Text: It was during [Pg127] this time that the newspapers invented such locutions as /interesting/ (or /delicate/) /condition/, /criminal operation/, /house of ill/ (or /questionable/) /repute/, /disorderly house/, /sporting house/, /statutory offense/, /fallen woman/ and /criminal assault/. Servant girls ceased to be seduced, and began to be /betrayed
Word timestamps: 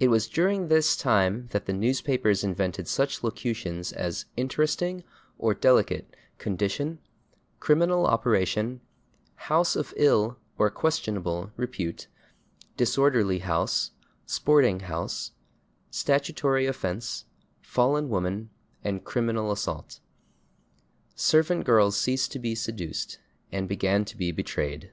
It 0.00 0.08
was 0.08 0.28
during 0.30 0.60
[Pg127] 0.64 0.68
this 0.70 0.96
time 0.96 1.48
that 1.50 1.66
the 1.66 1.74
newspapers 1.74 2.42
invented 2.42 2.88
such 2.88 3.22
locutions 3.22 3.92
as 3.92 4.24
/interesting/ 4.38 5.02
(or 5.36 5.54
/delicate/) 5.54 6.06
/condition/, 6.38 6.96
/criminal 7.60 8.06
operation/, 8.08 8.80
/house 9.48 9.76
of 9.76 9.92
ill/ 9.98 10.38
(or 10.56 10.70
/questionable/) 10.70 11.52
/repute/, 11.58 12.06
/disorderly 12.78 13.42
house/, 13.42 13.90
/sporting 14.26 14.80
house/, 14.80 15.32
/statutory 15.90 16.66
offense/, 16.66 17.26
/fallen 17.62 18.08
woman/ 18.08 18.48
and 18.82 19.04
/criminal 19.04 19.52
assault/. 19.52 20.00
Servant 21.14 21.66
girls 21.66 22.00
ceased 22.00 22.32
to 22.32 22.38
be 22.38 22.54
seduced, 22.54 23.18
and 23.52 23.68
began 23.68 24.06
to 24.06 24.16
be 24.16 24.32
/betrayed 24.32 24.92